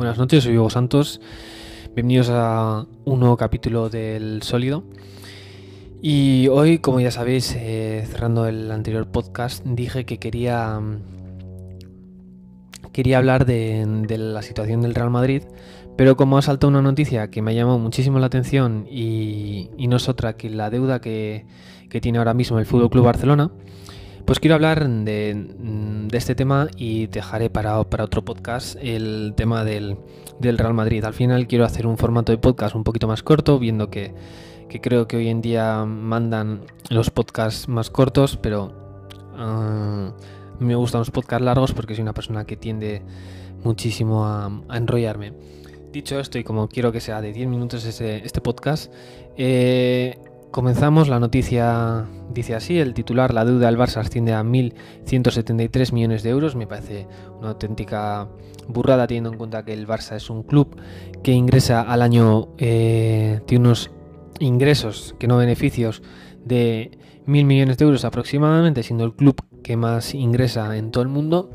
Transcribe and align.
Buenas 0.00 0.16
noches, 0.16 0.44
soy 0.44 0.56
Hugo 0.56 0.70
Santos. 0.70 1.20
Bienvenidos 1.94 2.30
a 2.30 2.86
un 3.04 3.20
nuevo 3.20 3.36
capítulo 3.36 3.90
del 3.90 4.42
Sólido. 4.42 4.82
Y 6.00 6.48
hoy, 6.48 6.78
como 6.78 7.00
ya 7.00 7.10
sabéis, 7.10 7.54
eh, 7.54 8.06
cerrando 8.10 8.46
el 8.46 8.70
anterior 8.70 9.08
podcast, 9.08 9.62
dije 9.66 10.06
que 10.06 10.18
quería 10.18 10.80
quería 12.94 13.18
hablar 13.18 13.44
de, 13.44 14.06
la 14.16 14.40
situación 14.40 14.80
del 14.80 14.94
Real 14.94 15.10
Madrid, 15.10 15.42
pero 15.98 16.16
como 16.16 16.38
ha 16.38 16.42
saltado 16.42 16.70
una 16.70 16.80
noticia 16.80 17.30
que 17.30 17.42
me 17.42 17.50
ha 17.50 17.54
llamado 17.54 17.78
muchísimo 17.78 18.18
la 18.20 18.26
atención 18.28 18.86
y, 18.90 19.68
no 19.86 19.96
es 19.96 20.08
otra 20.08 20.34
que 20.34 20.48
la 20.48 20.70
deuda 20.70 21.02
que, 21.02 21.44
que 21.90 22.00
tiene 22.00 22.16
ahora 22.16 22.32
mismo 22.32 22.58
el 22.58 22.64
Fútbol 22.64 22.88
Club 22.88 23.04
Barcelona, 23.04 23.50
pues 24.24 24.40
quiero 24.40 24.54
hablar 24.54 24.88
de, 24.88 26.08
este 26.12 26.34
tema 26.34 26.68
y 26.76 27.06
dejaré 27.06 27.50
para, 27.50 27.82
para, 27.84 28.04
otro 28.04 28.24
podcast 28.24 28.76
el 28.80 29.34
tema 29.36 29.64
del, 29.64 29.96
Real 30.40 30.74
Madrid. 30.74 31.04
Al 31.04 31.14
final 31.14 31.46
quiero 31.46 31.64
hacer 31.64 31.86
un 31.86 31.98
formato 31.98 32.32
de 32.32 32.38
podcast 32.38 32.74
un 32.74 32.84
poquito 32.84 33.08
más 33.08 33.22
corto, 33.22 33.58
viendo 33.58 33.90
que, 33.90 34.14
creo 34.82 35.08
que 35.08 35.16
hoy 35.16 35.28
en 35.28 35.40
día 35.40 35.84
mandan 35.84 36.62
los 36.88 37.10
podcasts 37.10 37.68
más 37.68 37.90
cortos, 37.90 38.36
pero 38.36 38.72
uh, 39.34 40.62
me 40.62 40.74
gustan 40.74 41.00
los 41.00 41.10
podcasts 41.10 41.44
largos 41.44 41.72
porque 41.72 41.94
soy 41.94 42.02
una 42.02 42.14
persona 42.14 42.44
que 42.44 42.56
tiende 42.56 43.02
muchísimo 43.64 44.26
a, 44.26 44.50
enrollarme. 44.72 45.32
Dicho 45.92 46.20
esto, 46.20 46.38
y 46.38 46.44
como 46.44 46.68
quiero 46.68 46.92
que 46.92 47.00
sea 47.00 47.20
de 47.20 47.32
10 47.32 47.48
minutos 47.48 47.84
este 47.84 48.40
podcast, 48.40 48.92
eh, 49.36 50.16
Comenzamos, 50.50 51.08
la 51.08 51.20
noticia 51.20 52.06
dice 52.34 52.56
así, 52.56 52.80
el 52.80 52.92
titular, 52.92 53.32
la 53.32 53.44
deuda 53.44 53.66
del 53.66 53.78
Barça 53.78 53.98
asciende 53.98 54.32
a 54.32 54.42
1.173 54.42 55.92
millones 55.92 56.24
de 56.24 56.30
euros, 56.30 56.56
me 56.56 56.66
parece 56.66 57.06
una 57.38 57.50
auténtica 57.50 58.28
burrada 58.66 59.06
teniendo 59.06 59.30
en 59.30 59.38
cuenta 59.38 59.64
que 59.64 59.72
el 59.72 59.86
Barça 59.86 60.16
es 60.16 60.28
un 60.28 60.42
club 60.42 60.76
que 61.22 61.30
ingresa 61.30 61.82
al 61.82 62.02
año, 62.02 62.48
eh, 62.58 63.40
tiene 63.46 63.66
unos 63.66 63.92
ingresos, 64.40 65.14
que 65.20 65.28
no 65.28 65.36
beneficios, 65.36 66.02
de 66.44 66.98
1.000 67.26 67.44
millones 67.44 67.78
de 67.78 67.84
euros 67.84 68.04
aproximadamente, 68.04 68.82
siendo 68.82 69.04
el 69.04 69.14
club 69.14 69.36
que 69.62 69.76
más 69.76 70.14
ingresa 70.14 70.76
en 70.76 70.90
todo 70.90 71.02
el 71.02 71.10
mundo. 71.10 71.50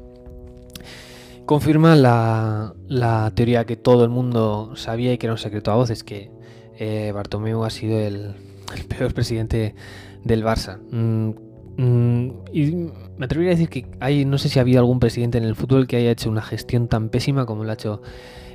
Confirma 1.46 1.98
la, 1.98 3.32
teoría 3.36 3.66
que 3.66 3.76
todo 3.76 4.06
el 4.06 4.10
mundo 4.10 4.78
sabía 4.78 5.12
y 5.12 5.18
que 5.18 5.26
era 5.26 5.34
un 5.34 5.38
secreto 5.38 5.72
a 5.72 5.76
voces, 5.76 6.06
que 6.06 6.32
eh, 6.78 7.12
Bartomeu 7.14 7.66
ha 7.66 7.70
sido 7.70 8.00
el 8.00 8.55
el 8.74 8.86
peor 8.86 9.14
presidente 9.14 9.76
del 10.24 10.44
Barça. 10.44 10.80
Mm, 10.92 11.30
mm, 11.78 12.32
y 12.54 12.72
me 13.18 13.26
atrevería 13.26 13.54
a 13.54 13.56
decir 13.56 13.70
que 13.70 13.86
hay, 14.00 14.26
no 14.26 14.38
sé 14.38 14.50
si 14.50 14.60
ha 14.60 14.62
habido 14.62 14.80
algún 14.80 15.00
presidente 15.00 15.38
en 15.38 15.44
el 15.44 15.56
fútbol 15.56 15.88
que 15.88 15.98
haya 15.98 16.12
hecho 16.12 16.30
una 16.30 16.42
gestión 16.42 16.88
tan 16.88 17.10
pésima 17.10 17.46
como 17.46 17.64
lo 17.64 17.72
ha 17.72 17.74
hecho 17.74 18.02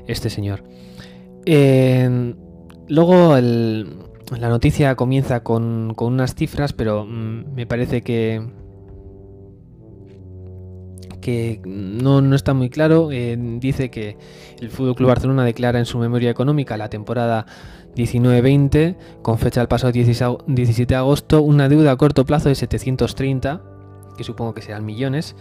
este 0.06 0.30
señor. 0.30 0.64
luego 2.88 3.36
la 3.40 4.48
noticia 4.48 4.94
comienza 4.94 5.42
con, 5.42 5.94
unas 5.98 6.34
cifras, 6.34 6.72
pero 6.72 7.04
mm, 7.04 7.54
me 7.54 7.66
parece 7.66 8.02
que 8.02 8.42
que 11.20 11.60
no, 11.64 12.20
no, 12.20 12.36
está 12.36 12.54
muy 12.54 12.70
claro. 12.70 13.10
Eh, 13.12 13.36
dice 13.38 13.90
que 13.90 14.16
el 14.60 14.70
Fútbol 14.70 14.94
Club 14.94 15.08
Barcelona 15.08 15.44
declara 15.44 15.78
en 15.78 15.86
su 15.86 15.98
memoria 15.98 16.30
económica 16.30 16.76
la 16.76 16.90
temporada 16.90 17.46
19-20, 17.96 18.96
con 19.22 19.38
fecha 19.38 19.60
del 19.60 19.68
pasado 19.68 19.92
17 19.92 20.86
de 20.86 20.96
agosto, 20.96 21.42
una 21.42 21.68
deuda 21.68 21.92
a 21.92 21.96
corto 21.96 22.24
plazo 22.24 22.48
de 22.48 22.54
730, 22.54 23.62
que 24.16 24.24
supongo 24.24 24.54
que 24.54 24.62
serán 24.62 24.84
millones, 24.84 25.36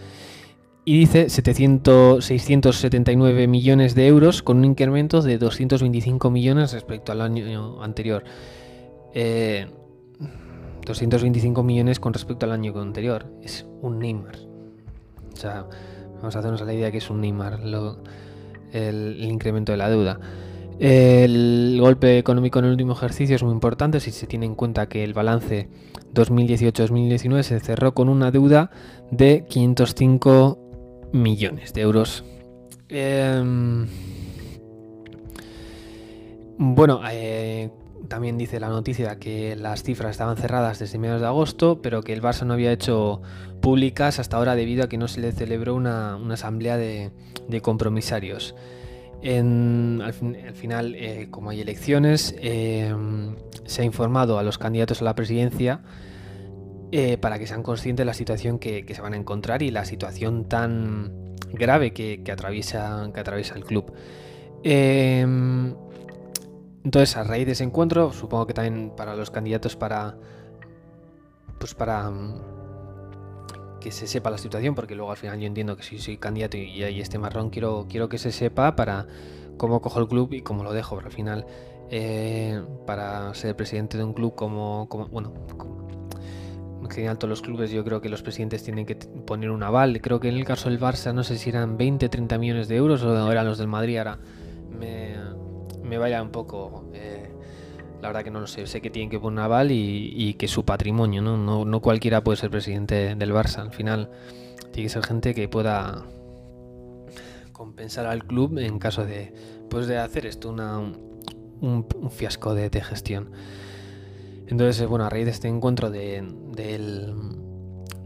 y 0.84 0.98
dice 0.98 1.28
700, 1.28 2.24
679 2.24 3.46
millones 3.46 3.94
de 3.94 4.06
euros 4.06 4.42
con 4.42 4.58
un 4.58 4.64
incremento 4.64 5.22
de 5.22 5.38
225 5.38 6.30
millones 6.30 6.72
respecto 6.72 7.12
al 7.12 7.20
año 7.20 7.82
anterior. 7.82 8.24
225 10.84 11.60
eh, 11.60 11.64
millones 11.64 12.00
con 12.00 12.12
respecto 12.12 12.46
al 12.46 12.52
año 12.52 12.78
anterior. 12.80 13.26
Es 13.42 13.66
un 13.82 13.98
Neymar. 13.98 14.49
O 15.32 15.36
sea, 15.36 15.66
vamos 16.16 16.36
a 16.36 16.38
hacernos 16.38 16.60
la 16.62 16.74
idea 16.74 16.90
que 16.90 16.98
es 16.98 17.10
un 17.10 17.20
Neymar 17.20 17.60
el 18.72 19.24
incremento 19.24 19.72
de 19.72 19.78
la 19.78 19.88
deuda. 19.88 20.20
El 20.78 21.76
golpe 21.78 22.16
económico 22.16 22.58
en 22.58 22.64
el 22.64 22.70
último 22.70 22.94
ejercicio 22.94 23.36
es 23.36 23.42
muy 23.42 23.52
importante 23.52 24.00
si 24.00 24.10
se 24.12 24.26
tiene 24.26 24.46
en 24.46 24.54
cuenta 24.54 24.88
que 24.88 25.04
el 25.04 25.12
balance 25.12 25.68
2018-2019 26.14 27.42
se 27.42 27.60
cerró 27.60 27.92
con 27.92 28.08
una 28.08 28.30
deuda 28.30 28.70
de 29.10 29.44
505 29.46 31.10
millones 31.12 31.74
de 31.74 31.80
euros. 31.82 32.24
Em, 32.88 33.86
bueno, 36.56 37.00
eh, 37.12 37.70
también 38.10 38.36
dice 38.36 38.60
la 38.60 38.68
noticia 38.68 39.18
que 39.18 39.56
las 39.56 39.82
cifras 39.82 40.10
estaban 40.10 40.36
cerradas 40.36 40.78
desde 40.78 40.98
mediados 40.98 41.22
de 41.22 41.28
agosto, 41.28 41.80
pero 41.80 42.02
que 42.02 42.12
el 42.12 42.20
Barça 42.20 42.44
no 42.44 42.52
había 42.52 42.72
hecho 42.72 43.22
públicas 43.62 44.18
hasta 44.18 44.36
ahora 44.36 44.54
debido 44.54 44.84
a 44.84 44.88
que 44.90 44.98
no 44.98 45.08
se 45.08 45.22
le 45.22 45.32
celebró 45.32 45.74
una, 45.74 46.16
asamblea 46.30 46.76
de 46.76 47.12
compromisarios 47.62 48.54
al, 49.22 50.54
final, 50.54 50.94
eh, 50.96 51.28
como 51.30 51.50
hay 51.50 51.60
elecciones, 51.60 52.34
eh, 52.38 52.94
se 53.66 53.82
ha 53.82 53.84
informado 53.84 54.38
a 54.38 54.42
los 54.42 54.58
candidatos 54.58 55.02
a 55.02 55.04
la 55.04 55.14
presidencia 55.14 55.82
eh, 56.92 57.18
para 57.18 57.38
que 57.38 57.46
sean 57.46 57.62
conscientes 57.62 58.02
de 58.02 58.06
la 58.06 58.14
situación 58.14 58.58
que, 58.58 58.84
se 58.92 59.00
van 59.02 59.12
a 59.12 59.16
encontrar 59.16 59.62
y 59.62 59.70
la 59.70 59.84
situación 59.84 60.48
tan 60.48 61.36
grave 61.52 61.92
que, 61.92 62.22
atraviesa, 62.32 63.10
que 63.12 63.20
atraviesa 63.20 63.54
el 63.54 63.64
club. 63.64 63.92
Entonces, 66.84 67.16
a 67.16 67.24
raíz 67.24 67.46
de 67.46 67.52
ese 67.52 67.64
encuentro, 67.64 68.12
supongo 68.12 68.46
que 68.46 68.54
también 68.54 68.92
para 68.96 69.14
los 69.14 69.30
candidatos 69.30 69.76
para. 69.76 70.16
Pues 71.58 71.74
para 71.74 72.10
que 73.80 73.90
se 73.90 74.06
sepa 74.06 74.30
la 74.30 74.38
situación, 74.38 74.74
porque 74.74 74.94
luego 74.94 75.10
al 75.10 75.16
final 75.16 75.40
yo 75.40 75.46
entiendo 75.46 75.76
que 75.76 75.82
si 75.82 75.98
soy 75.98 76.18
candidato 76.18 76.56
y 76.56 76.82
hay 76.82 77.00
este 77.00 77.18
marrón, 77.18 77.50
quiero, 77.50 77.86
quiero 77.88 78.08
que 78.08 78.18
se 78.18 78.30
sepa 78.30 78.76
para 78.76 79.06
cómo 79.56 79.80
cojo 79.80 80.00
el 80.00 80.06
club 80.06 80.32
y 80.34 80.42
cómo 80.42 80.62
lo 80.62 80.72
dejo, 80.72 80.96
pero 80.96 81.08
al 81.08 81.12
final 81.12 81.46
eh, 81.90 82.62
para 82.86 83.34
ser 83.34 83.56
presidente 83.56 83.98
de 83.98 84.04
un 84.04 84.12
club 84.12 84.34
como, 84.34 84.86
como 84.88 85.08
bueno, 85.08 85.32
en 86.82 86.90
general 86.90 87.18
todos 87.18 87.30
los 87.30 87.42
clubes 87.42 87.70
yo 87.70 87.84
creo 87.84 88.00
que 88.00 88.08
los 88.08 88.22
presidentes 88.22 88.62
tienen 88.62 88.86
que 88.86 88.96
poner 88.96 89.50
un 89.50 89.62
aval, 89.62 90.00
creo 90.00 90.20
que 90.20 90.28
en 90.28 90.36
el 90.36 90.44
caso 90.44 90.68
del 90.68 90.78
Barça 90.78 91.12
no 91.12 91.24
sé 91.24 91.36
si 91.36 91.50
eran 91.50 91.76
20, 91.76 92.08
30 92.08 92.38
millones 92.38 92.68
de 92.68 92.76
euros 92.76 93.02
o 93.02 93.32
eran 93.32 93.46
los 93.46 93.58
del 93.58 93.68
Madrid, 93.68 93.98
ahora 93.98 94.18
me, 94.78 95.16
me 95.90 95.98
vaya 95.98 96.22
un 96.22 96.30
poco... 96.30 96.84
Eh, 96.94 97.28
la 98.00 98.08
verdad 98.08 98.24
que 98.24 98.30
no 98.30 98.40
lo 98.40 98.46
sé. 98.46 98.66
Sé 98.66 98.80
que 98.80 98.88
tienen 98.88 99.10
que 99.10 99.18
poner 99.18 99.40
un 99.40 99.44
aval 99.44 99.70
y, 99.72 100.34
que 100.34 100.48
su 100.48 100.64
patrimonio, 100.64 101.20
¿no? 101.20 101.36
¿no? 101.66 101.80
cualquiera 101.80 102.24
puede 102.24 102.38
ser 102.38 102.50
presidente 102.50 103.14
del 103.14 103.32
Barça. 103.32 103.58
Al 103.58 103.72
final 103.72 104.10
tiene 104.72 104.86
que 104.86 104.88
ser 104.88 105.04
gente 105.04 105.34
que 105.34 105.48
pueda 105.48 106.06
compensar 107.52 108.06
al 108.06 108.24
club 108.24 108.58
en 108.58 108.78
caso 108.78 109.04
de, 109.04 109.34
pues 109.68 109.86
de 109.86 109.98
hacer 109.98 110.24
esto 110.24 110.48
una, 110.48 110.78
un, 110.78 111.86
fiasco 112.10 112.54
de, 112.54 112.70
gestión. 112.80 113.32
Entonces, 114.46 114.88
bueno, 114.88 115.04
a 115.04 115.10
raíz 115.10 115.26
de 115.26 115.32
este 115.32 115.48
encuentro 115.48 115.90
de, 115.90 116.24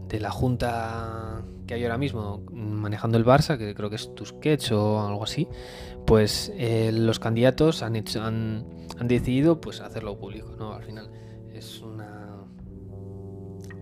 de 0.07 0.19
la 0.19 0.31
junta 0.31 1.43
que 1.67 1.73
hay 1.73 1.83
ahora 1.83 1.97
mismo 1.97 2.43
manejando 2.51 3.17
el 3.17 3.25
Barça, 3.25 3.57
que 3.57 3.73
creo 3.73 3.89
que 3.89 3.95
es 3.95 4.13
Tusquets 4.13 4.71
o 4.71 5.01
algo 5.01 5.23
así, 5.23 5.47
pues 6.05 6.51
eh, 6.55 6.91
los 6.93 7.19
candidatos 7.19 7.81
han, 7.81 7.95
han, 7.95 8.65
han, 8.99 9.07
decidido 9.07 9.59
pues 9.59 9.81
hacerlo 9.81 10.17
público, 10.17 10.55
¿no? 10.57 10.73
Al 10.73 10.83
final 10.83 11.09
es 11.53 11.81
una 11.81 12.25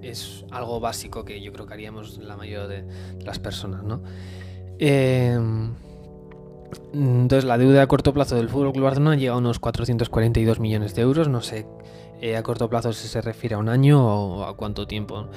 es 0.02 0.46
algo 0.52 0.80
básico 0.80 1.24
que 1.24 1.42
yo 1.42 1.54
creo 1.54 1.66
que 1.66 1.74
haríamos 1.74 2.18
la 2.18 2.36
mayoría 2.36 2.68
de 2.68 2.86
las 3.24 3.40
personas, 3.40 3.84
¿no? 3.84 4.04
Em, 4.80 5.74
entonces 6.94 7.46
la 7.46 7.58
deuda 7.58 7.82
a 7.82 7.88
corto 7.88 8.14
plazo 8.14 8.36
del 8.36 8.50
Fútbol 8.50 8.74
Club 8.74 8.86
Barcelona 8.86 9.16
llega 9.16 9.34
a 9.34 9.38
unos 9.38 9.60
442 9.60 10.60
millones 10.60 10.96
de 10.96 11.02
euros, 11.02 11.30
no 11.30 11.42
sé 11.42 11.66
eh, 12.22 12.38
a 12.38 12.44
corto 12.44 12.70
plazo 12.70 12.94
si 12.94 13.10
se 13.10 13.22
refiere 13.22 13.56
a 13.56 13.58
un 13.58 13.68
año 13.68 14.02
o 14.02 14.46
a 14.46 14.56
cuánto 14.56 14.88
tiempo. 14.88 15.28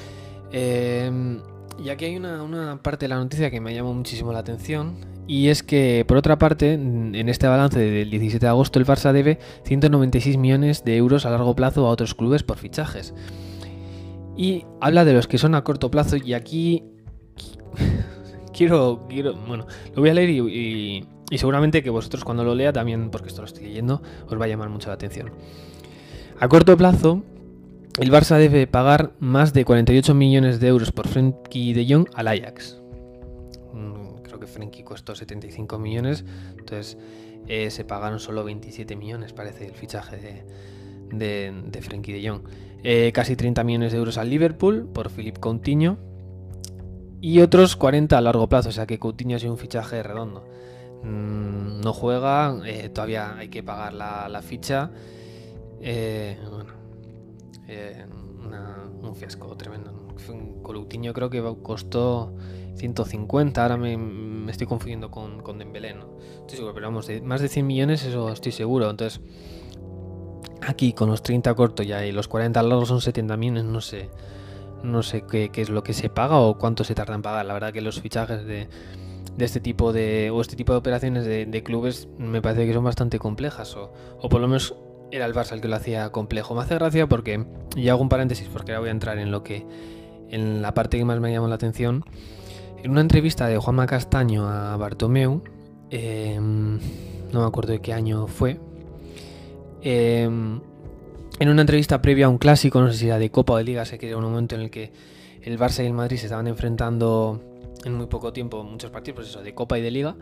Eh, 0.52 1.40
y 1.82 1.90
aquí 1.90 2.06
hay 2.06 2.16
una, 2.16 2.81
parte 2.82 3.04
de 3.04 3.08
la 3.08 3.16
noticia 3.16 3.50
que 3.50 3.60
me 3.60 3.75
llamó 3.75 3.93
muchísimo 3.93 4.32
la 4.32 4.38
atención. 4.38 4.96
Y 5.28 5.48
es 5.48 5.62
que, 5.62 6.04
por 6.06 6.16
otra 6.16 6.38
parte, 6.38 6.75
en 6.75 7.28
este 7.28 7.48
balance 7.48 7.78
del 7.78 8.10
17 8.10 8.44
de 8.44 8.48
agosto, 8.48 8.78
el 8.78 8.87
Barça 8.87 9.12
debe 9.12 9.40
196 9.64 10.37
millones 10.37 10.84
de 10.84 10.96
euros 10.96 11.26
a 11.26 11.31
largo 11.31 11.54
plazo 11.56 11.87
a 11.87 11.90
otros 11.90 12.14
clubes 12.14 12.44
por 12.44 12.58
fichajes. 12.58 13.12
Y 14.37 14.64
habla 14.81 15.04
de 15.04 15.14
los 15.14 15.26
que 15.26 15.38
son 15.38 15.54
a 15.54 15.64
corto 15.64 15.90
plazo. 15.90 16.16
Y 16.16 16.32
aquí 16.32 16.84
quiero, 18.56 19.06
quiero, 19.08 19.34
bueno, 19.34 19.66
lo 19.94 20.00
voy 20.00 20.10
a 20.10 20.14
leer 20.14 20.31
y, 20.31 21.04
y, 21.31 21.38
seguramente 21.38 21.82
que 21.82 21.90
vosotros 21.90 22.25
cuando 22.25 22.44
lo 22.44 22.54
lea 22.54 22.72
también, 22.72 23.10
porque 23.10 23.28
esto 23.28 23.43
lo 23.43 23.46
estoy 23.46 23.64
leyendo, 23.64 24.02
os 24.28 24.40
va 24.40 24.44
a 24.44 24.48
llamar 24.48 24.69
mucho 24.69 24.88
la 24.88 24.94
atención. 24.94 25.32
A 26.38 26.48
corto 26.48 26.76
plazo, 26.76 27.22
el 27.98 28.12
Barça 28.12 28.37
debe 28.37 28.66
pagar 28.66 29.12
más 29.20 29.52
de 29.54 29.64
48 29.64 30.14
millones 30.14 30.60
de 30.60 30.69
euros 30.69 30.93
por 30.93 31.08
Frenkie 31.08 31.72
de 31.72 31.87
Jong 31.88 32.08
al 32.14 32.28
Ajax. 32.28 32.78
Mm, 33.72 34.22
creo 34.22 34.38
que 34.38 34.46
Frenkie 34.46 34.84
costó 34.84 35.14
75 35.14 35.78
millones, 35.78 36.25
entonces 36.58 36.98
eh, 37.48 37.70
se 37.70 37.84
pagaron 37.84 38.20
solo 38.20 38.44
27 38.44 38.96
millones, 38.96 39.32
parece, 39.32 39.66
el 39.66 39.75
fichaje 39.75 40.16
de, 40.16 41.16
de, 41.16 41.52
de 41.70 42.28
Jong. 42.28 42.43
Eh, 42.82 43.12
casi 43.12 43.34
30 43.34 43.64
millones 43.64 43.93
de 43.93 43.98
euros 43.98 44.19
al 44.19 44.28
Liverpool 44.28 44.88
por 44.93 45.10
Philip 45.10 45.38
Coutinho 45.38 45.96
y 47.22 47.40
otros 47.40 47.76
40 47.76 48.19
a 48.19 48.20
largo 48.20 48.46
plazo, 48.48 48.69
o 48.69 48.72
sea 48.72 48.87
que 48.87 48.98
Coutinho 48.98 49.37
ha 49.37 49.40
sido 49.40 49.52
un 49.52 49.58
fichaje 49.58 50.02
redondo. 50.02 50.44
Mm, 51.02 51.81
no 51.81 51.94
juega, 51.94 52.58
eh, 52.66 52.90
todavía 52.90 53.38
hay 53.38 53.48
que 53.48 53.62
pagar 53.62 53.94
la, 53.94 54.43
ficha. 54.43 54.90
bueno, 55.81 56.76
un 57.69 59.15
fiasco 59.17 59.57
tremendo. 59.57 59.93
Coutinho 60.63 61.13
creo 61.13 61.31
que 61.31 61.43
costó 61.63 62.35
150, 62.77 63.63
ahora 63.63 63.77
me, 63.77 64.51
estoy 64.51 64.67
confundiendo 64.67 65.11
con, 65.11 65.43
con 65.43 65.59
Dembélé, 65.59 65.95
¿no? 65.95 66.19
Estoy 66.41 66.57
seguro, 66.57 66.75
pero 66.75 66.87
vamos, 66.89 67.09
más 67.23 67.41
de 67.41 67.49
100 67.49 67.67
millones, 67.67 68.05
eso 68.05 68.31
estoy 68.31 68.53
seguro. 68.53 68.89
Entonces, 68.91 69.21
aquí 70.67 70.93
con 70.93 71.09
los 71.09 71.23
30 71.23 71.55
cortos 71.55 71.87
ya 71.87 72.05
y 72.05 72.13
los 72.13 72.29
40 72.29 72.63
largos 72.63 72.89
son 72.89 73.01
70 73.01 73.37
millones, 73.37 73.65
no 73.65 73.81
sé. 73.81 74.11
No 74.83 75.03
sé 75.03 75.25
qué, 75.29 75.51
es 75.55 75.71
lo 75.71 75.83
que 75.83 75.95
se 75.95 76.09
paga 76.11 76.39
o 76.39 76.59
cuánto 76.59 76.85
se 76.85 76.95
tarda 76.95 77.15
en 77.15 77.23
pagar. 77.23 77.47
La 77.47 77.55
verdad 77.55 77.73
que 77.73 77.81
los 77.81 78.01
fichajes 78.01 78.45
de, 78.45 78.69
este 79.39 79.61
tipo 79.61 79.93
de. 79.93 80.31
o 80.31 80.41
este 80.41 80.55
tipo 80.55 80.73
de 80.73 80.79
operaciones 80.79 81.25
de, 81.25 81.63
clubes 81.63 82.09
me 82.19 82.43
parece 82.43 82.67
que 82.67 82.75
son 82.75 82.85
bastante 82.85 83.19
complejas. 83.19 83.75
O, 83.77 83.91
por 84.29 84.41
lo 84.41 84.49
menos 84.49 84.75
era 85.11 85.26
el 85.26 85.35
Barça 85.35 85.53
el 85.53 85.61
que 85.61 85.69
lo 85.69 85.76
hacía 85.76 86.11
complejo. 86.11 86.55
Me 86.55 86.62
hace 86.62 86.75
gracia 86.75 87.06
porque. 87.06 87.44
Y 87.76 87.88
hago 87.88 88.03
un 88.03 88.08
paréntesis 88.08 88.49
porque 88.53 88.73
ahora 88.73 88.81
voy 88.81 88.88
a 88.88 88.93
entrar 88.93 89.19
en 89.19 89.31
lo 89.31 89.43
que. 89.43 89.67
en 90.29 90.62
la 90.62 90.75
parte 90.75 90.99
que 90.99 91.05
más 91.05 91.20
me 91.20 91.32
llamó 91.32 91.49
la 91.49 91.55
atención. 91.55 92.05
En 92.82 92.91
una 92.91 93.00
entrevista 93.00 93.49
de 93.49 93.58
Juanma 93.58 93.87
Castaño 93.87 94.49
a 94.49 94.76
Bartomeu, 94.76 95.43
em, 95.91 96.79
no 97.32 97.41
me 97.41 97.47
acuerdo 97.47 97.73
de 97.73 97.81
qué 97.81 97.93
año 97.93 98.26
fue, 98.26 98.61
em, 99.82 100.61
en 101.38 101.49
una 101.49 101.62
entrevista 101.62 102.00
previa 102.00 102.26
a 102.26 102.29
un 102.29 102.38
clásico, 102.38 102.81
no 102.81 102.93
sé 102.93 102.99
si 102.99 103.06
era 103.06 103.19
de 103.19 103.31
Copa 103.31 103.55
o 103.55 103.56
de 103.56 103.64
Liga, 103.64 103.85
sé 103.85 103.99
que 103.99 104.08
era 104.08 104.17
un 104.17 104.25
momento 104.25 104.55
en 104.55 104.61
el 104.62 104.70
que 104.70 104.93
el 105.43 105.58
Barça 105.58 105.82
y 105.82 105.87
el 105.87 105.94
Madrid 105.94 106.17
se 106.17 106.26
estaban 106.26 106.47
enfrentando 106.47 107.41
en 107.85 107.94
muy 107.94 108.06
poco 108.06 108.32
tiempo 108.32 108.62
muchos 108.62 108.91
partidos, 108.91 109.17
pues 109.17 109.29
eso, 109.29 109.43
de 109.43 109.55
Copa 109.55 109.79
y 109.79 109.82
de 109.82 109.91
Liga. 109.91 110.17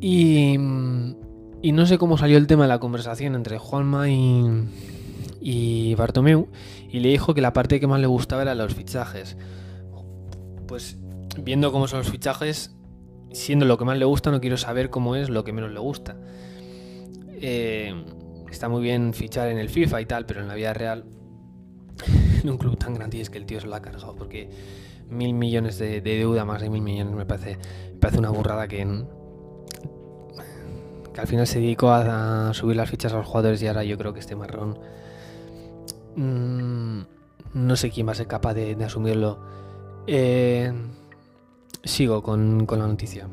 Y, 0.00 0.56
y 1.62 1.72
no 1.72 1.86
sé 1.86 1.96
cómo 1.96 2.18
salió 2.18 2.36
el 2.36 2.48
tema 2.48 2.64
de 2.64 2.68
la 2.68 2.80
conversación 2.80 3.36
entre 3.36 3.56
Juanma 3.56 4.10
y, 4.10 4.44
y 5.40 5.94
Bartomeu, 5.94 6.48
y 6.90 7.00
le 7.00 7.08
dijo 7.08 7.34
que 7.34 7.40
la 7.40 7.52
parte 7.52 7.78
que 7.78 7.86
más 7.86 8.00
le 8.00 8.08
gustaba 8.08 8.42
era 8.42 8.54
los 8.56 8.74
fichajes. 8.74 9.36
Pues 10.66 10.98
viendo 11.38 11.70
cómo 11.70 11.86
son 11.86 12.00
los 12.00 12.10
fichajes, 12.10 12.74
siendo 13.32 13.64
lo 13.64 13.78
que 13.78 13.84
más 13.84 13.96
le 13.96 14.04
gusta, 14.04 14.32
no 14.32 14.40
quiero 14.40 14.56
saber 14.56 14.90
cómo 14.90 15.14
es 15.14 15.30
lo 15.30 15.44
que 15.44 15.52
menos 15.52 15.70
le 15.70 15.78
gusta. 15.78 16.16
Eh, 17.40 17.94
está 18.50 18.68
muy 18.68 18.82
bien 18.82 19.14
fichar 19.14 19.48
en 19.48 19.58
el 19.58 19.68
FIFA 19.68 20.00
y 20.00 20.06
tal, 20.06 20.26
pero 20.26 20.40
en 20.40 20.48
la 20.48 20.54
vida 20.54 20.72
real, 20.74 21.04
en 22.42 22.50
un 22.50 22.58
club 22.58 22.76
tan 22.76 22.94
grande, 22.94 23.20
es 23.20 23.30
que 23.30 23.38
el 23.38 23.46
tío 23.46 23.60
se 23.60 23.68
lo 23.68 23.76
ha 23.76 23.82
cargado, 23.82 24.16
porque 24.16 24.50
mil 25.08 25.34
millones 25.34 25.78
de, 25.78 26.00
deuda, 26.00 26.44
más 26.44 26.60
de 26.60 26.70
mil 26.70 26.82
millones, 26.82 27.14
me 27.14 27.24
parece, 27.24 27.58
parece 28.00 28.18
una 28.18 28.30
burrada 28.30 28.66
que, 28.66 28.84
que 31.12 31.20
al 31.20 31.26
final 31.26 31.46
se 31.46 31.60
dedicó 31.60 31.90
a, 31.90 32.52
subir 32.54 32.76
las 32.76 32.90
fichas 32.90 33.12
a 33.12 33.16
los 33.16 33.26
jugadores 33.26 33.62
y 33.62 33.66
ahora 33.66 33.84
yo 33.84 33.98
creo 33.98 34.12
que 34.14 34.20
este 34.20 34.34
marrón 34.36 34.78
mm, 36.16 37.00
no 37.54 37.76
sé 37.76 37.90
quién 37.90 38.06
va 38.06 38.12
a 38.12 38.14
ser 38.14 38.26
capaz 38.26 38.54
de, 38.54 38.76
asumirlo. 38.84 39.38
Eh, 40.06 40.72
sigo 41.84 42.22
con, 42.22 42.66
la 42.66 42.86
noticia. 42.86 43.28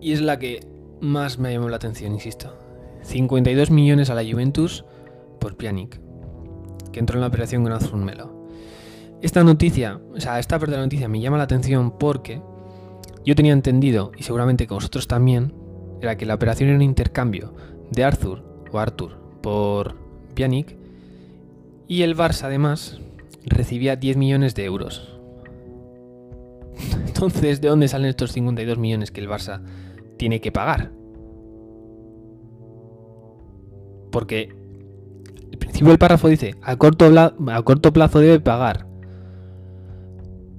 Y 0.00 0.12
es 0.12 0.20
la 0.20 0.38
que 0.38 0.66
más 1.00 1.38
me 1.38 1.52
llamó 1.52 1.68
la 1.68 1.76
atención, 1.76 2.12
insisto. 2.12 2.56
52 3.02 3.70
millones 3.70 4.10
a 4.10 4.14
la 4.14 4.24
Juventus 4.24 4.84
por 5.40 5.56
Pjanic, 5.56 6.00
que 6.92 7.00
entró 7.00 7.16
en 7.16 7.22
la 7.22 7.28
operación 7.28 7.62
con 7.62 7.72
Azul 7.72 8.00
Melo. 8.00 8.46
Esta 9.22 9.44
noticia, 9.44 10.00
o 10.14 10.20
sea, 10.20 10.38
esta 10.40 10.58
parte 10.58 10.72
de 10.72 10.78
la 10.78 10.84
noticia 10.84 11.08
me 11.08 11.20
llama 11.20 11.38
la 11.38 11.44
atención 11.44 11.96
porque 11.96 12.42
yo 13.24 13.36
tenía 13.36 13.52
entendido, 13.52 14.10
y 14.16 14.24
seguramente 14.24 14.66
que 14.66 14.74
vosotros 14.74 15.06
también, 15.06 15.54
era 16.02 16.16
que 16.16 16.26
la 16.26 16.34
operación 16.34 16.68
era 16.68 16.76
un 16.76 16.82
intercambio 16.82 17.54
de 17.90 18.04
Arthur 18.04 18.42
o 18.70 18.78
Arthur 18.78 19.18
por 19.42 19.96
Pjanic 20.34 20.76
y 21.88 22.02
el 22.02 22.16
Barça 22.16 22.44
además 22.44 23.00
recibía 23.44 23.96
10 23.96 24.16
millones 24.16 24.54
de 24.54 24.64
euros 24.64 25.12
entonces, 27.06 27.60
¿de 27.60 27.68
dónde 27.68 27.88
salen 27.88 28.08
estos 28.08 28.32
52 28.32 28.78
millones 28.78 29.10
que 29.10 29.20
el 29.20 29.28
Barça 29.28 29.62
tiene 30.16 30.40
que 30.40 30.52
pagar? 30.52 30.90
Porque 34.10 34.54
el 35.50 35.58
principio 35.58 35.88
del 35.88 35.98
párrafo 35.98 36.28
dice, 36.28 36.54
a 36.62 36.76
corto, 36.76 37.06
a 37.06 37.62
corto 37.62 37.92
plazo 37.92 38.20
debe 38.20 38.40
pagar. 38.40 38.86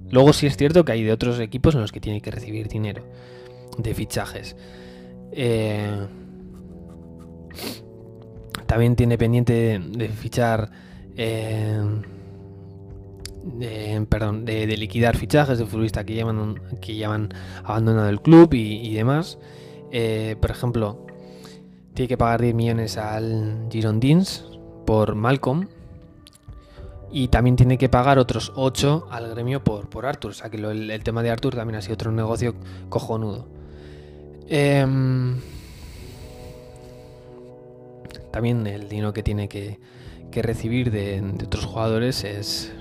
Luego 0.10 0.34
sí 0.34 0.48
es 0.48 0.58
cierto 0.58 0.86
que 0.86 0.92
hay 0.92 1.04
de 1.04 1.12
otros 1.12 1.40
equipos 1.40 1.76
en 1.76 1.82
los 1.82 1.92
que 1.92 2.00
tiene 2.00 2.22
que 2.22 2.32
recibir 2.32 2.68
dinero 2.68 3.04
de 3.78 3.94
fichajes. 3.94 4.56
Eh, 5.36 6.08
también 8.66 8.96
tiene 8.96 9.18
pendiente 9.18 9.80
de, 9.80 10.10
fichar 10.10 10.72
eh, 11.16 11.80
de, 13.44 14.06
perdón, 14.10 14.46
de, 14.46 14.66
liquidar 14.66 15.18
fichajes 15.18 15.60
de 15.60 15.66
futbolistas 15.66 16.06
que 16.06 16.14
llevan, 16.14 16.60
que 16.82 16.96
llevan 16.96 17.34
abandonado 17.64 18.10
el 18.10 18.22
club 18.22 18.54
y, 18.54 18.94
demás. 18.94 19.38
Eh, 19.92 20.36
por 20.42 20.52
ejemplo, 20.52 21.06
tiene 21.94 22.08
que 22.08 22.18
pagar 22.18 22.42
10 22.42 22.56
millones 22.56 22.98
al 22.98 23.68
Girondins 23.70 24.46
por 24.86 25.16
Malcolm. 25.16 25.68
Y 27.12 27.28
también 27.28 27.56
tiene 27.56 27.78
que 27.78 27.90
pagar 27.90 28.18
otros 28.18 28.52
8 28.56 29.08
al 29.12 29.30
gremio 29.30 29.64
por, 29.64 29.88
por 29.88 30.08
Arthur. 30.08 30.32
O 30.32 30.34
sea 30.34 30.50
que 30.50 30.58
el, 30.58 31.04
tema 31.04 31.22
de 31.22 31.30
Arthur 31.30 31.54
también 31.54 31.78
ha 31.78 31.82
sido 31.84 31.94
otro 31.94 32.12
negocio 32.12 32.56
cojonudo. 32.90 33.46
Em, 34.48 35.40
también 38.32 38.66
el 38.68 38.90
dinero 38.90 39.14
que 39.14 39.24
tiene 39.24 39.48
que, 39.48 39.80
recibir 40.32 40.90
de, 40.92 41.22
otros 41.46 41.66
jugadores 41.66 42.24
es, 42.24 42.74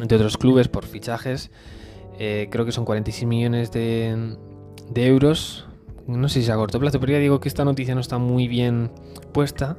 entre 0.00 0.16
otros 0.16 0.36
clubes 0.38 0.68
por 0.68 0.86
fichajes. 0.86 1.50
Eh, 2.18 2.48
creo 2.50 2.64
que 2.64 2.72
son 2.72 2.84
46 2.84 3.26
millones 3.26 3.72
de, 3.72 4.36
euros. 4.94 5.66
No 6.06 6.28
sé 6.28 6.42
si 6.42 6.50
a 6.50 6.56
corto 6.56 6.78
plazo, 6.78 7.00
pero 7.00 7.12
ya 7.12 7.18
digo 7.18 7.40
que 7.40 7.48
esta 7.48 7.64
noticia 7.64 7.94
no 7.94 8.00
está 8.00 8.18
muy 8.18 8.46
bien 8.46 8.92
puesta. 9.32 9.76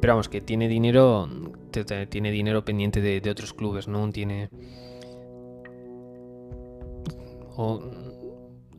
Pero 0.00 0.14
vamos, 0.14 0.30
que 0.30 0.40
tiene 0.40 0.68
dinero, 0.68 1.28
tiene 2.08 2.30
dinero 2.30 2.64
pendiente 2.64 3.02
de, 3.02 3.30
otros 3.30 3.52
clubes, 3.52 3.88
¿no? 3.88 4.10
Tiene... 4.10 4.48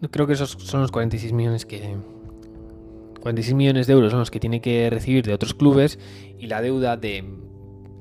creo 0.10 0.28
que 0.28 0.34
esos 0.34 0.52
son 0.52 0.82
los 0.82 0.92
46 0.92 1.34
millones 1.34 1.66
que... 1.66 1.96
46 3.22 3.54
millones 3.54 3.86
de 3.86 3.94
euros 3.94 4.10
son 4.12 4.20
los 4.20 4.32
que 4.32 4.40
tiene 4.40 4.62
que 4.62 4.90
recibir 4.90 5.24
de 5.24 5.34
otros 5.34 5.54
clubes 5.54 6.00
y 6.40 6.48
la 6.48 6.60
deuda 6.62 6.98
de, 6.98 7.24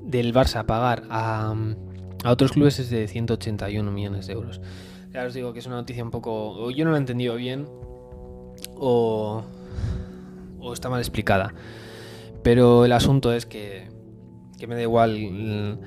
del 0.02 0.32
Barça 0.32 0.60
a 0.60 0.66
pagar 0.66 1.02
a, 1.10 1.54
a 2.24 2.30
otros 2.30 2.52
clubes 2.52 2.78
es 2.78 2.88
de 2.88 3.06
181 3.06 3.90
millones 3.90 4.26
de 4.26 4.32
euros. 4.32 4.62
Ya 5.12 5.24
os 5.24 5.34
digo 5.34 5.52
que 5.52 5.58
es 5.58 5.66
una 5.66 5.76
noticia 5.76 6.02
un 6.02 6.10
poco... 6.10 6.52
O 6.52 6.70
yo 6.70 6.84
no 6.84 6.92
la 6.92 6.96
he 6.96 7.00
entendido 7.00 7.34
bien 7.34 7.66
o, 8.76 9.42
o 10.60 10.72
está 10.72 10.88
mal 10.88 11.00
explicada. 11.00 11.52
Pero 12.42 12.84
el 12.84 12.92
asunto 12.92 13.32
es 13.32 13.46
que, 13.46 13.88
que 14.58 14.66
me 14.66 14.74
da 14.74 14.82
igual 14.82 15.78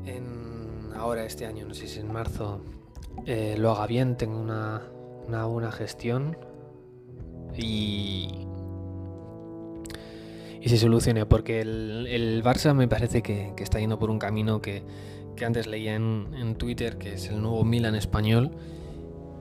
en, 0.06 0.92
ahora 0.96 1.26
este 1.26 1.46
año, 1.46 1.66
no 1.66 1.74
sé 1.74 1.88
si 1.88 1.94
es 1.94 1.98
en 1.98 2.12
marzo, 2.12 2.62
eh, 3.26 3.56
lo 3.58 3.72
haga 3.72 3.88
bien, 3.88 4.18
tenga 4.18 4.38
una, 4.38 4.82
una 5.28 5.46
buena 5.46 5.72
gestión 5.72 6.38
y, 7.58 8.46
y 10.66 10.70
se 10.70 10.78
solucione, 10.78 11.26
porque 11.26 11.62
el, 11.62 12.42
Barça 12.44 12.74
me 12.74 12.88
parece 12.88 13.22
que, 13.22 13.54
está 13.58 13.80
yendo 13.80 14.00
por 14.00 14.10
un 14.10 14.20
camino 14.20 14.62
que, 14.62 14.84
antes 15.46 15.68
leía 15.68 15.96
en, 15.96 16.28
en, 16.38 16.56
Twitter, 16.56 16.98
que 16.98 17.14
es 17.14 17.30
el 17.30 17.42
nuevo 17.42 17.64
Milan 17.64 17.96
español, 17.96 18.52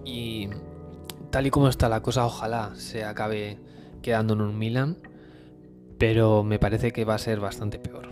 y 0.05 0.51
tal 1.31 1.47
y 1.47 1.51
como 1.51 1.69
está 1.69 1.89
la 1.89 2.03
cosa, 2.03 2.27
ojalá 2.27 2.75
se 2.77 3.05
acabe 3.05 3.59
quedando 4.03 4.35
en 4.35 4.43
un 4.43 4.59
Milan 4.59 4.99
pero 5.99 6.43
me 6.43 6.59
parece 6.59 6.93
que 6.93 7.05
va 7.05 7.15
a 7.15 7.19
ser 7.19 7.41
bastante 7.41 7.79
peor. 7.79 8.09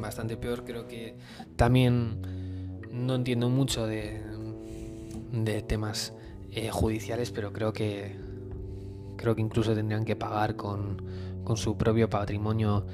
bastante 0.00 0.36
peor. 0.36 0.64
Creo 0.64 0.86
que 0.86 1.16
también 1.56 2.80
no 2.90 3.14
entiendo 3.14 3.48
mucho 3.48 3.86
de, 3.86 4.22
de 5.32 5.62
temas 5.62 6.14
eh, 6.50 6.70
judiciales, 6.70 7.30
pero 7.30 7.52
creo 7.52 7.72
que 7.72 8.16
creo 9.16 9.34
que 9.34 9.42
incluso 9.42 9.74
tendrían 9.74 10.04
que 10.04 10.16
pagar 10.16 10.56
con, 10.56 11.02
con 11.44 11.56
su 11.56 11.76
propio 11.76 12.08
patrimonio 12.08 12.86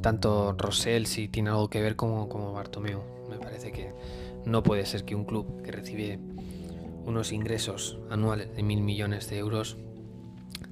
tanto 0.00 0.54
Rosell 0.56 1.06
si 1.06 1.28
tiene 1.28 1.50
algo 1.50 1.68
que 1.68 1.80
ver 1.80 1.96
como, 1.96 2.28
como 2.28 2.52
Bartomeu. 2.52 3.02
Me 3.28 3.38
parece 3.38 3.72
que 3.72 3.92
no 4.44 4.62
puede 4.62 4.86
ser 4.86 5.04
que 5.04 5.14
un 5.14 5.24
club 5.24 5.62
que 5.62 5.72
recibe 5.72 6.18
unos 7.04 7.32
ingresos 7.32 7.98
anuales 8.10 8.54
de 8.54 8.62
mil 8.62 8.82
millones 8.82 9.28
de 9.28 9.38
euros 9.38 9.76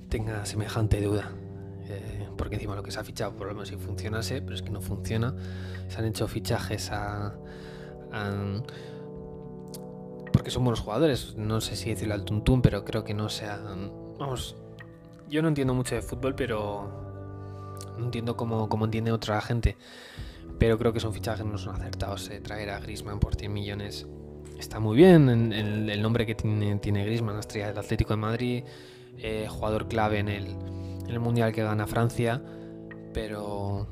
tenga 0.08 0.44
semejante 0.46 1.00
deuda. 1.00 1.32
Eh, 1.88 2.28
porque 2.36 2.56
encima 2.56 2.74
lo 2.74 2.82
que 2.82 2.90
se 2.90 3.00
ha 3.00 3.04
fichado, 3.04 3.34
por 3.34 3.48
lo 3.48 3.54
menos 3.54 3.68
si 3.68 3.76
funcionase, 3.76 4.40
pero 4.42 4.54
es 4.54 4.62
que 4.62 4.70
no 4.70 4.80
funciona. 4.80 5.34
Se 5.88 5.98
han 5.98 6.06
hecho 6.06 6.28
fichajes 6.28 6.90
a, 6.92 7.34
porque 10.32 10.50
son 10.50 10.64
buenos 10.64 10.80
jugadores. 10.80 11.34
No 11.36 11.60
sé 11.60 11.76
si 11.76 11.90
decirlo 11.90 12.14
al 12.14 12.24
tuntún, 12.24 12.62
pero 12.62 12.84
creo 12.84 13.04
que 13.04 13.14
no 13.14 13.28
sean. 13.28 13.92
Vamos, 14.18 14.56
yo 15.28 15.42
no 15.42 15.48
entiendo 15.48 15.74
mucho 15.74 15.94
de 15.94 16.02
fútbol, 16.02 16.34
pero 16.34 17.07
no 17.98 18.04
entiendo 18.06 18.36
cómo, 18.36 18.68
cómo 18.68 18.84
entiende 18.84 19.12
otra 19.12 19.40
gente. 19.40 19.76
Pero 20.58 20.78
creo 20.78 20.92
que 20.92 21.00
son 21.00 21.12
fichajes 21.12 21.44
no 21.44 21.58
son 21.58 21.76
acertados. 21.76 22.30
Eh, 22.30 22.40
traer 22.40 22.70
a 22.70 22.80
Grisman 22.80 23.20
por 23.20 23.36
100 23.36 23.52
millones 23.52 24.06
está 24.58 24.80
muy 24.80 24.96
bien. 24.96 25.52
El, 25.52 26.02
nombre 26.02 26.26
que 26.26 26.34
tiene, 26.34 26.76
tiene 26.76 27.04
Grisman, 27.04 27.34
la 27.34 27.40
estrella 27.40 27.68
del 27.68 27.78
Atlético 27.78 28.14
de 28.14 28.16
Madrid, 28.16 28.64
eh, 29.18 29.46
jugador 29.48 29.88
clave 29.88 30.18
en 30.18 30.28
el, 30.28 30.46
en 30.46 31.10
el 31.10 31.20
mundial 31.20 31.52
que 31.52 31.62
gana 31.62 31.86
Francia. 31.86 32.42
Pero, 33.14 33.86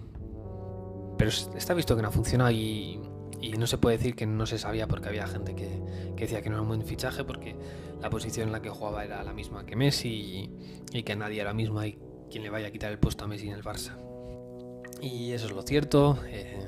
pero 1.19 1.31
está 1.31 1.75
visto 1.75 1.97
que 1.97 2.03
no 2.03 2.11
funciona 2.11 2.53
y, 2.53 3.01
y 3.41 3.53
no 3.53 3.67
se 3.67 3.79
puede 3.79 3.99
decir 3.99 4.15
que 4.15 4.27
no 4.27 4.47
se 4.47 4.59
sabía 4.59 4.87
porque 4.87 5.09
había 5.09 5.27
gente 5.27 5.55
que, 5.55 5.81
que, 6.17 6.25
decía 6.25 6.43
que 6.43 6.49
no 6.49 6.57
era 6.57 6.63
un 6.63 6.69
buen 6.69 6.85
fichaje 6.85 7.25
porque 7.25 7.57
la 8.01 8.11
posición 8.11 8.49
en 8.49 8.53
la 8.53 8.63
que 8.63 8.71
jugaba 8.71 9.05
era 9.05 9.23
la 9.23 9.33
misma 9.33 9.65
que 9.67 9.77
Messi 9.77 10.51
y, 10.93 11.03
que 11.03 11.17
nadie 11.17 11.41
era 11.41 11.51
la 11.51 11.55
misma 11.55 11.85
quien 12.31 12.43
le 12.43 12.51
vaya 12.51 12.69
a 12.69 12.71
quitar 12.71 12.91
el 12.91 12.99
puesto 12.99 13.25
a 13.25 13.29
Messi 13.29 13.49
en 13.49 13.55
el 13.55 13.63
Barça. 13.63 13.97
Y 15.01 15.33
eso 15.33 15.47
es 15.47 15.53
lo 15.53 15.63
cierto. 15.63 16.19
Eh, 16.27 16.67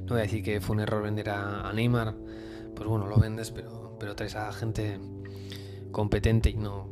no 0.00 0.08
voy 0.08 0.18
a 0.18 0.22
decir 0.22 0.42
que 0.42 0.60
fue 0.60 0.76
un 0.76 0.80
error 0.80 1.02
vender 1.02 1.30
a, 1.30 1.72
Neymar. 1.72 2.14
Pues 2.74 2.88
bueno, 2.88 3.06
lo 3.06 3.16
vendes, 3.18 3.50
pero, 3.50 3.96
pero 3.98 4.16
traes 4.16 4.34
a 4.36 4.52
gente 4.52 4.98
competente 5.90 6.50
y 6.50 6.54
no. 6.54 6.88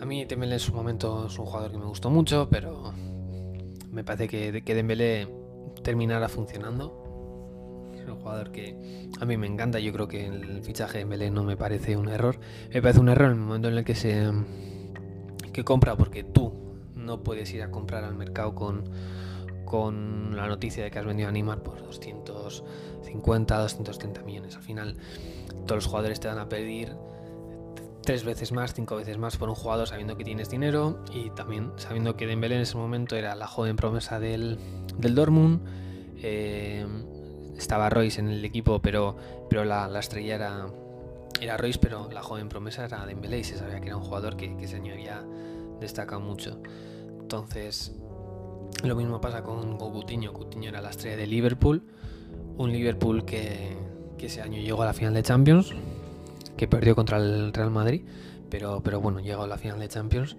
A 0.00 0.06
mí 0.06 0.24
Dembélé 0.24 0.54
en 0.54 0.60
su 0.60 0.72
momento 0.72 1.26
es 1.26 1.38
un 1.38 1.44
jugador 1.44 1.72
que 1.72 1.78
me 1.78 1.84
gustó 1.84 2.08
mucho, 2.08 2.48
pero 2.50 2.94
me 3.90 4.02
parece 4.04 4.28
que, 4.28 4.62
que 4.62 4.74
Dembélé 4.74 5.28
terminará 5.82 6.28
funcionando. 6.28 7.90
Es 7.94 8.08
un 8.08 8.16
jugador 8.16 8.50
que 8.52 9.08
a 9.20 9.24
mí 9.26 9.36
me 9.36 9.46
encanta. 9.46 9.78
Yo 9.78 9.92
creo 9.92 10.08
que 10.08 10.26
el 10.26 10.62
fichaje 10.62 10.94
de 10.94 10.98
Dembélé 11.00 11.30
no 11.30 11.44
me 11.44 11.56
parece 11.56 11.96
un 11.96 12.08
error. 12.08 12.38
Me 12.72 12.80
parece 12.80 13.00
un 13.00 13.08
error 13.10 13.26
en 13.26 13.38
el 13.38 13.40
momento 13.40 13.68
en 13.68 13.76
el 13.76 13.84
que 13.84 13.94
se 13.94 14.30
que 15.52 15.64
compra 15.64 15.96
porque 15.96 16.22
tú 16.24 16.52
no 16.94 17.22
puedes 17.22 17.52
ir 17.52 17.62
a 17.62 17.70
comprar 17.70 18.04
al 18.04 18.14
mercado 18.14 18.54
con, 18.54 18.84
con 19.64 20.36
la 20.36 20.46
noticia 20.46 20.84
de 20.84 20.90
que 20.90 20.98
has 20.98 21.06
vendido 21.06 21.28
a 21.28 21.32
Neymar 21.32 21.62
por 21.62 21.82
250, 21.82 23.58
230 23.58 24.22
millones. 24.22 24.56
Al 24.56 24.62
final, 24.62 24.96
todos 25.66 25.76
los 25.76 25.86
jugadores 25.86 26.20
te 26.20 26.28
van 26.28 26.38
a 26.38 26.48
pedir 26.48 26.94
tres 28.02 28.24
veces 28.24 28.52
más, 28.52 28.74
cinco 28.74 28.96
veces 28.96 29.18
más 29.18 29.36
por 29.36 29.48
un 29.48 29.54
jugador 29.54 29.86
sabiendo 29.86 30.16
que 30.16 30.24
tienes 30.24 30.50
dinero 30.50 31.04
y 31.12 31.30
también 31.30 31.72
sabiendo 31.76 32.16
que 32.16 32.26
Dembélé 32.26 32.56
en 32.56 32.62
ese 32.62 32.76
momento 32.76 33.16
era 33.16 33.34
la 33.34 33.46
joven 33.46 33.76
promesa 33.76 34.18
del, 34.18 34.58
del 34.98 35.14
Dortmund. 35.14 35.60
Eh, 36.22 36.86
estaba 37.56 37.90
Royce 37.90 38.20
en 38.20 38.28
el 38.28 38.44
equipo, 38.44 38.80
pero, 38.80 39.16
pero 39.48 39.64
la, 39.64 39.86
la 39.88 40.00
estrella 40.00 40.34
era, 40.34 40.66
era 41.40 41.56
Royce, 41.56 41.78
pero 41.80 42.10
la 42.10 42.22
joven 42.22 42.48
promesa 42.48 42.84
era 42.84 43.06
Dembélé 43.06 43.38
y 43.38 43.44
se 43.44 43.56
sabía 43.56 43.80
que 43.80 43.88
era 43.88 43.96
un 43.96 44.02
jugador 44.02 44.36
que, 44.36 44.56
que 44.56 44.64
ese 44.64 44.76
año 44.76 44.94
ya 44.96 45.24
destaca 45.80 46.18
mucho. 46.18 46.60
Entonces, 47.20 47.92
lo 48.82 48.96
mismo 48.96 49.20
pasa 49.20 49.42
con, 49.42 49.76
con 49.76 49.92
Coutinho. 49.92 50.32
Coutinho 50.32 50.68
era 50.68 50.80
la 50.80 50.90
estrella 50.90 51.16
de 51.16 51.26
Liverpool, 51.26 51.82
un 52.56 52.72
Liverpool 52.72 53.24
que, 53.24 53.76
que, 54.18 54.26
ese 54.26 54.42
año 54.42 54.60
llegó 54.60 54.82
a 54.82 54.86
la 54.86 54.92
final 54.92 55.14
de 55.14 55.22
Champions, 55.22 55.72
que 56.56 56.68
perdió 56.68 56.94
contra 56.94 57.18
el 57.18 57.52
Real 57.52 57.70
Madrid, 57.70 58.02
pero, 58.50 58.82
pero 58.82 59.00
bueno, 59.00 59.20
llegó 59.20 59.42
a 59.42 59.46
la 59.46 59.58
final 59.58 59.78
de 59.78 59.88
Champions 59.88 60.36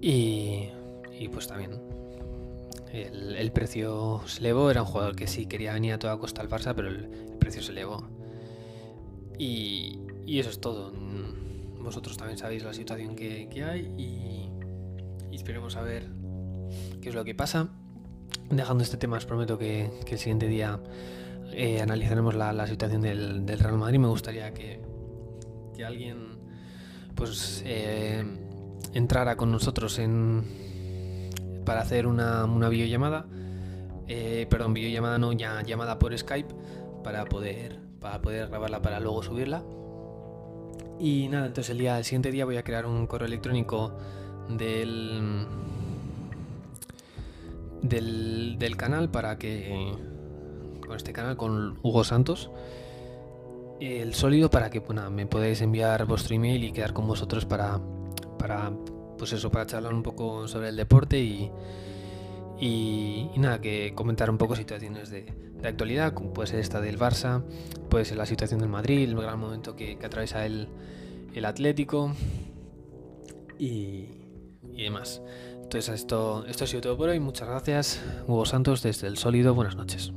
y, 0.00 0.70
y 1.12 1.28
pues 1.28 1.46
también 1.46 1.80
el, 2.92 3.36
el, 3.36 3.52
precio 3.52 4.22
se 4.26 4.40
elevó, 4.40 4.70
era 4.70 4.82
un 4.82 4.88
jugador 4.88 5.16
que 5.16 5.26
sí 5.26 5.46
quería 5.46 5.72
venir 5.74 5.94
a 5.94 5.98
toda 5.98 6.18
costa 6.18 6.40
al 6.40 6.48
Barça, 6.48 6.74
pero 6.74 6.88
el, 6.88 7.10
el 7.30 7.38
precio 7.38 7.62
se 7.62 7.72
elevó. 7.72 8.08
Y, 9.38 10.00
eso 10.26 10.50
es 10.50 10.60
todo. 10.60 10.92
Vosotros 11.80 12.16
también 12.16 12.38
sabéis 12.38 12.64
la 12.64 12.72
situación 12.72 13.14
que, 13.14 13.48
hay 13.64 13.80
y, 15.30 15.34
esperemos 15.34 15.76
a 15.76 15.82
ver 15.82 16.08
qué 17.02 17.08
es 17.10 17.14
lo 17.14 17.24
que 17.24 17.34
pasa. 17.34 17.68
Dejando 18.50 18.82
este 18.82 18.96
tema, 18.96 19.16
os 19.16 19.26
prometo 19.26 19.58
que, 19.58 19.90
el 20.08 20.18
siguiente 20.18 20.48
día 20.48 20.80
eh, 21.52 21.80
analizaremos 21.80 22.34
la, 22.34 22.66
situación 22.66 23.02
del, 23.02 23.44
del, 23.44 23.58
Real 23.58 23.78
Madrid. 23.78 23.98
Me 23.98 24.08
gustaría 24.08 24.52
que, 24.54 24.80
que 25.74 25.84
alguien 25.84 26.38
pues 27.14 27.62
eh, 27.64 28.24
entrara 28.92 29.36
con 29.36 29.52
nosotros 29.52 29.98
en 29.98 30.64
para 31.64 31.80
hacer 31.80 32.06
una, 32.06 32.44
una 32.44 32.68
videollamada. 32.68 33.26
Eh, 34.06 34.46
perdón, 34.50 34.74
videollamada 34.74 35.18
no, 35.18 35.32
ya 35.32 35.62
llamada 35.62 35.98
por 35.98 36.16
Skype 36.16 36.54
para 37.02 37.24
poder 37.24 37.83
para 38.04 38.20
poder 38.20 38.48
grabarla 38.48 38.82
para 38.82 39.00
luego 39.00 39.22
subirla. 39.22 39.64
Y 41.00 41.28
nada, 41.28 41.46
entonces 41.46 41.70
el 41.70 41.78
día 41.78 41.96
el 41.96 42.04
siguiente 42.04 42.30
día 42.30 42.44
voy 42.44 42.58
a 42.58 42.62
crear 42.62 42.84
un 42.84 43.06
correo 43.06 43.26
electrónico 43.26 43.96
del 44.50 45.46
del, 47.80 48.58
del 48.58 48.76
canal 48.76 49.08
para 49.10 49.38
que 49.38 49.94
con 50.86 50.96
este 50.96 51.14
canal 51.14 51.38
con 51.38 51.78
Hugo 51.82 52.04
Santos 52.04 52.50
el 53.80 54.12
sólido 54.12 54.50
para 54.50 54.68
que 54.68 54.80
bueno, 54.80 55.10
me 55.10 55.24
podáis 55.24 55.62
enviar 55.62 56.04
vuestro 56.04 56.34
email 56.34 56.62
y 56.62 56.72
quedar 56.72 56.92
con 56.92 57.06
vosotros 57.06 57.46
para 57.46 57.80
para 58.38 58.70
pues 59.16 59.32
eso 59.32 59.50
para 59.50 59.64
charlar 59.64 59.94
un 59.94 60.02
poco 60.02 60.46
sobre 60.46 60.68
el 60.68 60.76
deporte 60.76 61.18
y, 61.20 61.50
y, 62.60 63.30
nada, 63.36 63.62
que 63.62 63.94
comentar 63.94 64.28
un 64.28 64.36
poco 64.36 64.56
situaciones 64.56 65.08
de, 65.08 65.32
de, 65.64 65.68
actualidad, 65.68 66.12
como 66.12 66.32
puede 66.32 66.48
ser 66.48 66.60
esta 66.60 66.80
del 66.80 66.98
Barça, 66.98 67.42
puede 67.88 68.04
ser 68.04 68.16
la 68.16 68.26
situación 68.26 68.60
del 68.60 68.68
Madrid, 68.68 69.08
el 69.08 69.16
gran 69.16 69.38
momento 69.38 69.76
que, 69.76 69.98
que 69.98 70.06
atraviesa 70.06 70.46
el, 70.46 70.68
el 71.34 71.44
Atlético 71.44 72.14
y, 73.58 74.08
y, 74.72 74.82
demás. 74.82 75.22
Entonces 75.62 75.94
esto, 75.94 76.44
esto 76.46 76.64
ha 76.64 76.66
sido 76.66 76.82
todo 76.82 76.96
por 76.96 77.08
hoy, 77.08 77.20
muchas 77.20 77.48
gracias, 77.48 78.02
Hugo 78.26 78.46
Santos 78.46 78.82
desde 78.82 79.06
el 79.06 79.16
Sólido, 79.16 79.54
buenas 79.54 79.76
noches. 79.76 80.12